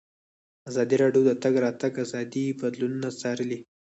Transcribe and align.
ازادي 0.69 0.95
راډیو 1.03 1.21
د 1.25 1.27
د 1.29 1.31
تګ 1.43 1.53
راتګ 1.65 1.93
ازادي 2.05 2.45
بدلونونه 2.61 3.09
څارلي. 3.19 3.59